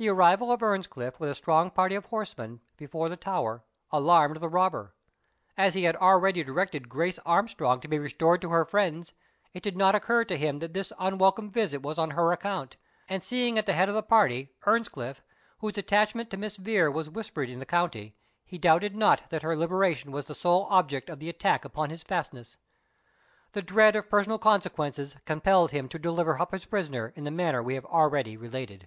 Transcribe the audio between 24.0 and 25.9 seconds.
personal consequences compelled him